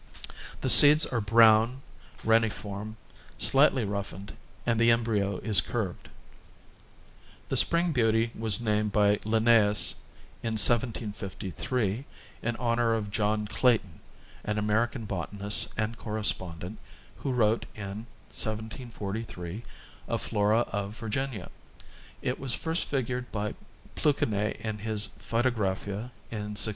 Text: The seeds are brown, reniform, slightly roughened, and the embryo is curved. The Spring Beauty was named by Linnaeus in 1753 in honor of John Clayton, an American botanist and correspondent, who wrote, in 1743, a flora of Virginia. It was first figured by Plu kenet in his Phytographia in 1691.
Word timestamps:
The 0.61 0.67
seeds 0.67 1.05
are 1.05 1.21
brown, 1.21 1.83
reniform, 2.23 2.95
slightly 3.37 3.85
roughened, 3.85 4.35
and 4.65 4.79
the 4.79 4.89
embryo 4.89 5.37
is 5.41 5.61
curved. 5.61 6.09
The 7.49 7.55
Spring 7.55 7.91
Beauty 7.91 8.31
was 8.33 8.59
named 8.59 8.91
by 8.93 9.19
Linnaeus 9.23 9.93
in 10.41 10.53
1753 10.53 12.05
in 12.41 12.55
honor 12.55 12.95
of 12.95 13.11
John 13.11 13.45
Clayton, 13.45 13.99
an 14.43 14.57
American 14.57 15.05
botanist 15.05 15.71
and 15.77 15.95
correspondent, 15.95 16.79
who 17.17 17.31
wrote, 17.31 17.67
in 17.75 18.07
1743, 18.33 19.61
a 20.07 20.17
flora 20.17 20.61
of 20.61 20.97
Virginia. 20.97 21.51
It 22.23 22.39
was 22.39 22.55
first 22.55 22.85
figured 22.85 23.31
by 23.31 23.53
Plu 23.93 24.13
kenet 24.13 24.55
in 24.61 24.79
his 24.79 25.09
Phytographia 25.19 26.09
in 26.31 26.55
1691. 26.55 26.55